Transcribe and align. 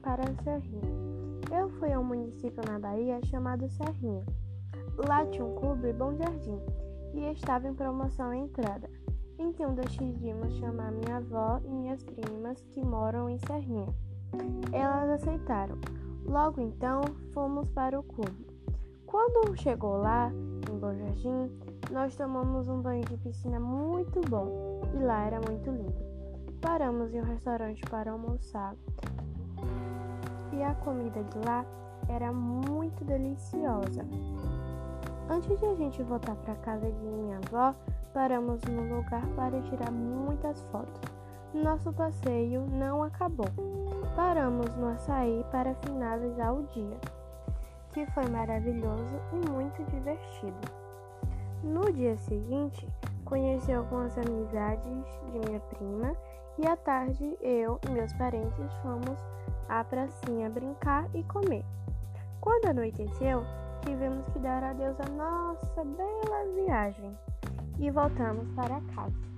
para 0.00 0.24
Serrinha. 0.42 0.82
Eu 1.56 1.68
fui 1.78 1.92
a 1.92 2.00
um 2.00 2.04
município 2.04 2.60
na 2.68 2.78
Bahia 2.78 3.20
chamado 3.26 3.68
Serrinha. 3.68 4.24
Lá 5.08 5.24
tinha 5.26 5.44
um 5.44 5.54
clube 5.54 5.92
Bom 5.92 6.14
Jardim 6.16 6.58
e 7.14 7.30
estava 7.30 7.68
em 7.68 7.74
promoção 7.74 8.30
à 8.30 8.36
entrada. 8.36 8.90
Então 9.38 9.74
decidimos 9.74 10.52
chamar 10.58 10.90
minha 10.90 11.18
avó 11.18 11.60
e 11.64 11.68
minhas 11.68 12.02
primas 12.02 12.60
que 12.70 12.84
moram 12.84 13.30
em 13.30 13.38
Serrinha. 13.46 13.86
Elas 14.72 15.22
aceitaram. 15.22 15.78
Logo 16.26 16.60
então 16.60 17.02
fomos 17.32 17.68
para 17.70 17.98
o 17.98 18.02
clube. 18.02 18.46
Quando 19.06 19.56
chegou 19.56 19.98
lá, 19.98 20.32
em 20.32 20.78
Bom 20.78 20.94
Jardim, 20.94 21.50
nós 21.92 22.16
tomamos 22.16 22.68
um 22.68 22.82
banho 22.82 23.04
de 23.04 23.16
piscina 23.18 23.60
muito 23.60 24.20
bom 24.28 24.80
e 24.94 24.98
lá 24.98 25.26
era 25.26 25.40
muito 25.40 25.70
lindo. 25.70 26.14
Paramos 26.60 27.14
em 27.14 27.20
um 27.20 27.24
restaurante 27.24 27.82
para 27.82 28.10
almoçar 28.10 28.74
e 30.54 30.62
a 30.62 30.74
comida 30.74 31.22
de 31.22 31.38
lá 31.46 31.64
era 32.08 32.32
muito 32.32 33.04
deliciosa. 33.04 34.06
Antes 35.28 35.58
de 35.58 35.66
a 35.66 35.74
gente 35.74 36.02
voltar 36.02 36.36
para 36.36 36.54
casa 36.56 36.90
de 36.90 37.06
minha 37.06 37.38
avó, 37.38 37.74
paramos 38.12 38.62
no 38.64 38.96
lugar 38.96 39.26
para 39.34 39.60
tirar 39.62 39.90
muitas 39.90 40.62
fotos. 40.64 41.00
Nosso 41.52 41.92
passeio 41.92 42.66
não 42.66 43.02
acabou. 43.02 43.48
Paramos 44.14 44.74
no 44.76 44.88
açaí 44.88 45.44
para 45.50 45.74
finalizar 45.76 46.54
o 46.54 46.64
dia, 46.64 46.98
que 47.92 48.06
foi 48.06 48.26
maravilhoso 48.28 49.16
e 49.32 49.48
muito 49.48 49.82
divertido. 49.84 50.84
No 51.62 51.90
dia 51.92 52.16
seguinte, 52.18 52.86
conheci 53.24 53.72
algumas 53.72 54.16
amizades 54.18 55.04
de 55.32 55.38
minha 55.38 55.60
prima 55.60 56.14
e 56.58 56.66
à 56.66 56.76
tarde 56.76 57.36
eu 57.40 57.78
e 57.86 57.90
meus 57.90 58.12
parentes 58.14 58.72
fomos 58.82 59.18
à 59.68 59.82
pracinha 59.84 60.48
brincar 60.50 61.08
e 61.14 61.22
comer. 61.24 61.64
Quando 62.40 62.66
anoiteceu, 62.66 63.44
tivemos 63.84 64.26
que 64.28 64.38
dar 64.38 64.62
adeus 64.62 64.96
à 65.00 65.10
nossa 65.10 65.84
bela 65.84 66.44
viagem 66.54 67.16
e 67.78 67.90
voltamos 67.90 68.48
para 68.54 68.80
casa. 68.94 69.33